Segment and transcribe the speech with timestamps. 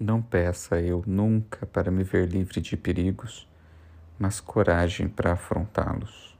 [0.00, 3.48] Não peça eu nunca para me ver livre de perigos,
[4.16, 6.38] mas coragem para afrontá-los.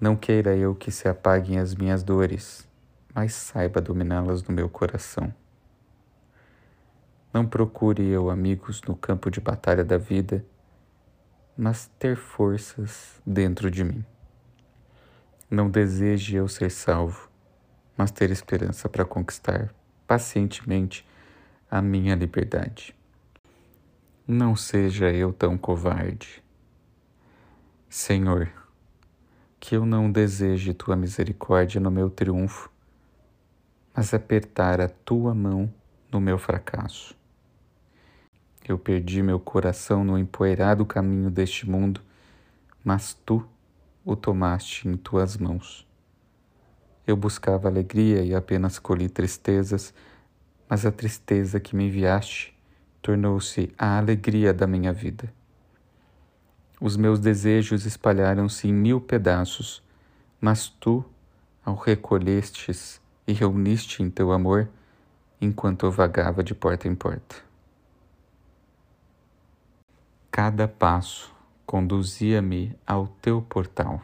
[0.00, 2.66] Não queira eu que se apaguem as minhas dores,
[3.14, 5.34] mas saiba dominá-las no meu coração.
[7.30, 10.42] Não procure eu amigos no campo de batalha da vida,
[11.54, 14.02] mas ter forças dentro de mim.
[15.50, 17.28] Não deseje eu ser salvo,
[17.98, 19.74] mas ter esperança para conquistar
[20.06, 21.06] pacientemente
[21.74, 22.94] a minha liberdade.
[24.28, 26.40] Não seja eu tão covarde.
[27.88, 28.48] Senhor,
[29.58, 32.70] que eu não deseje tua misericórdia no meu triunfo,
[33.92, 35.68] mas apertar a tua mão
[36.12, 37.12] no meu fracasso.
[38.64, 42.00] Eu perdi meu coração no empoeirado caminho deste mundo,
[42.84, 43.44] mas tu
[44.04, 45.84] o tomaste em tuas mãos.
[47.04, 49.92] Eu buscava alegria e apenas colhi tristezas,
[50.68, 52.56] mas a tristeza que me enviaste
[53.00, 55.32] tornou-se a alegria da minha vida.
[56.80, 59.82] Os meus desejos espalharam-se em mil pedaços,
[60.40, 61.04] mas tu,
[61.64, 64.68] ao recolhestes e reuniste em teu amor,
[65.40, 67.36] enquanto eu vagava de porta em porta.
[70.30, 74.02] Cada passo conduzia-me ao teu portal.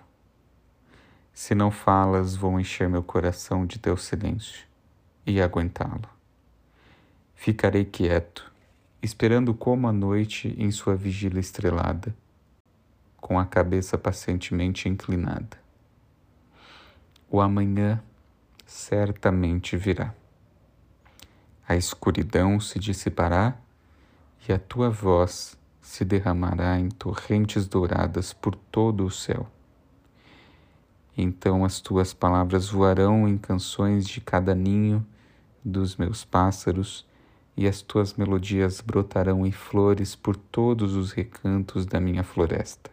[1.32, 4.66] Se não falas, vou encher meu coração de teu silêncio
[5.26, 6.19] e aguentá-lo.
[7.42, 8.52] Ficarei quieto,
[9.00, 12.14] esperando como a noite em sua vigília estrelada
[13.18, 15.56] com a cabeça pacientemente inclinada.
[17.30, 18.04] O amanhã
[18.66, 20.14] certamente virá.
[21.66, 23.56] A escuridão se dissipará
[24.46, 29.48] e a tua voz se derramará em torrentes douradas por todo o céu.
[31.16, 35.06] Então as tuas palavras voarão em canções de cada ninho
[35.64, 37.08] dos meus pássaros,
[37.60, 42.90] e as tuas melodias brotarão em flores por todos os recantos da minha floresta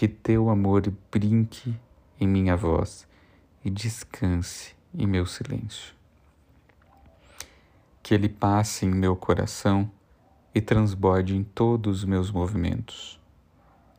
[0.00, 1.76] que teu amor brinque
[2.18, 3.06] em minha voz
[3.62, 5.94] e descanse em meu silêncio.
[8.02, 9.90] Que ele passe em meu coração
[10.54, 13.20] e transborde em todos os meus movimentos.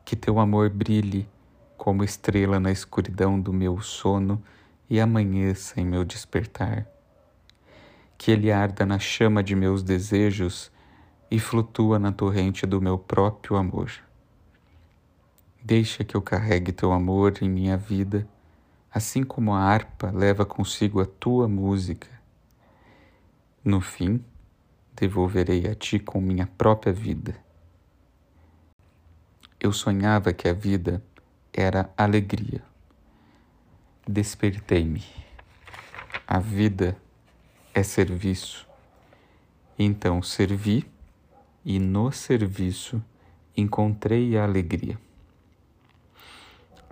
[0.04, 1.28] Que teu amor brilhe
[1.76, 4.42] como estrela na escuridão do meu sono
[4.90, 6.91] e amanheça em meu despertar.
[8.22, 10.70] Que ele arda na chama de meus desejos
[11.28, 13.90] e flutua na torrente do meu próprio amor.
[15.60, 18.24] Deixa que eu carregue teu amor em minha vida,
[18.94, 22.06] assim como a harpa leva consigo a tua música.
[23.64, 24.24] No fim,
[24.94, 27.34] devolverei a ti com minha própria vida.
[29.58, 31.02] Eu sonhava que a vida
[31.52, 32.62] era alegria.
[34.06, 35.02] Despertei-me.
[36.24, 37.01] A vida
[37.74, 38.68] é serviço.
[39.78, 40.86] Então servi
[41.64, 43.02] e no serviço
[43.56, 44.98] encontrei a alegria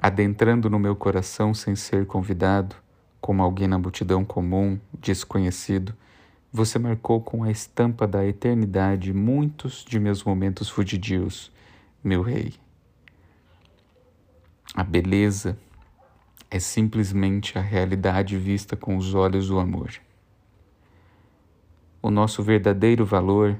[0.00, 2.74] adentrando no meu coração sem ser convidado,
[3.20, 5.94] como alguém na multidão comum, desconhecido,
[6.50, 11.52] você marcou com a estampa da eternidade muitos de meus momentos fugidios,
[12.02, 12.54] meu rei.
[14.74, 15.58] A beleza
[16.50, 19.92] é simplesmente a realidade vista com os olhos do amor.
[22.02, 23.58] O nosso verdadeiro valor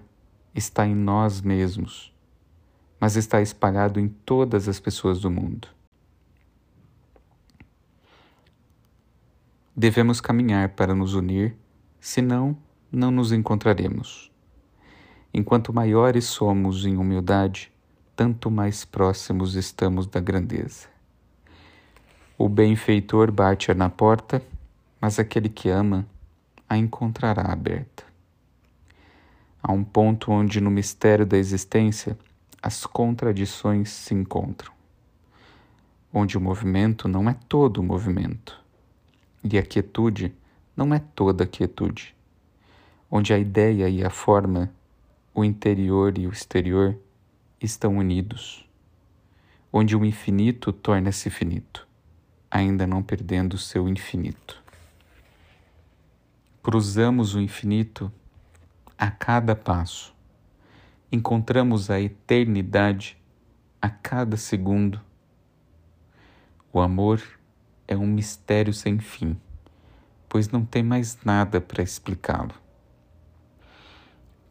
[0.54, 2.10] está em nós mesmos,
[2.98, 5.68] mas está espalhado em todas as pessoas do mundo.
[9.76, 11.54] Devemos caminhar para nos unir,
[12.00, 12.56] senão
[12.90, 14.30] não nos encontraremos.
[15.32, 17.70] Enquanto maiores somos em humildade,
[18.16, 20.88] tanto mais próximos estamos da grandeza.
[22.38, 24.42] O benfeitor bate na porta,
[24.98, 26.06] mas aquele que ama
[26.66, 28.09] a encontrará aberta.
[29.62, 32.16] Há um ponto onde, no mistério da existência,
[32.62, 34.72] as contradições se encontram,
[36.12, 38.59] onde o movimento não é todo o movimento
[39.43, 40.34] e a quietude
[40.76, 42.15] não é toda a quietude,
[43.11, 44.70] onde a ideia e a forma,
[45.34, 46.99] o interior e o exterior
[47.61, 48.67] estão unidos,
[49.73, 51.87] onde o infinito torna-se finito,
[52.50, 54.62] ainda não perdendo seu infinito.
[56.62, 58.12] Cruzamos o infinito
[59.00, 60.14] a cada passo,
[61.11, 63.17] encontramos a eternidade
[63.81, 65.00] a cada segundo.
[66.70, 67.23] O amor
[67.88, 69.41] é um mistério sem fim,
[70.29, 72.52] pois não tem mais nada para explicá-lo.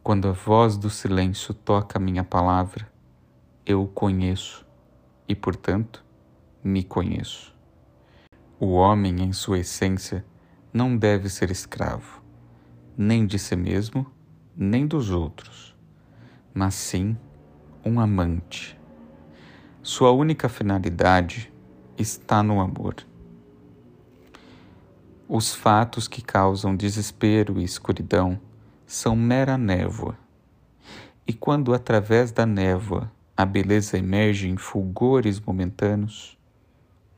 [0.02, 2.90] Quando a voz do silêncio toca a minha palavra,
[3.64, 4.66] eu o conheço
[5.28, 6.04] e, portanto,
[6.64, 7.54] me conheço.
[8.58, 10.24] O homem, em sua essência,
[10.72, 12.20] não deve ser escravo,
[12.98, 14.04] nem de si mesmo,
[14.62, 15.74] nem dos outros,
[16.52, 17.16] mas sim
[17.82, 18.78] um amante.
[19.82, 21.50] Sua única finalidade
[21.96, 22.96] está no amor.
[25.26, 28.38] Os fatos que causam desespero e escuridão
[28.86, 30.14] são mera névoa.
[31.26, 36.36] E quando através da névoa a beleza emerge em fulgores momentâneos,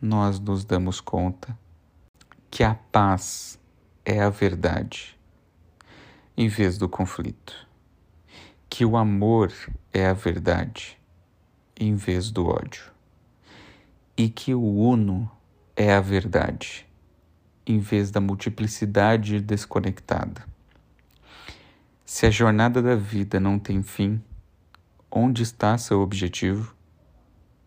[0.00, 1.58] nós nos damos conta
[2.48, 3.58] que a paz
[4.04, 5.20] é a verdade
[6.37, 7.69] em vez do conflito,
[8.69, 9.52] que o amor
[9.93, 10.99] é a verdade
[11.79, 12.90] em vez do ódio,
[14.17, 15.31] e que o uno
[15.76, 16.87] é a verdade
[17.67, 20.44] em vez da multiplicidade desconectada.
[22.05, 24.20] Se a jornada da vida não tem fim,
[25.11, 26.75] onde está seu objetivo?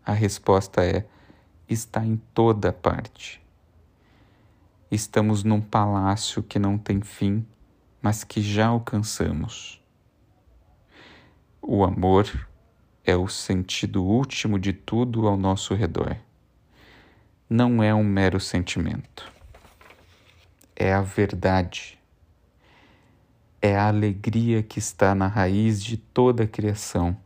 [0.04, 1.06] A resposta é
[1.70, 3.42] está em toda parte.
[4.90, 7.46] Estamos num palácio que não tem fim,
[8.06, 9.82] mas que já alcançamos.
[11.60, 12.48] O amor
[13.04, 16.16] é o sentido último de tudo ao nosso redor.
[17.50, 19.34] Não é um mero sentimento.
[20.76, 21.98] É a verdade.
[23.60, 27.18] É a alegria que está na raiz de toda a criação.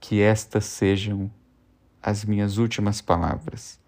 [0.00, 1.30] Que estas sejam
[2.02, 3.78] as minhas últimas palavras.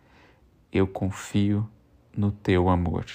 [0.71, 1.67] Eu confio
[2.15, 3.07] no teu amor.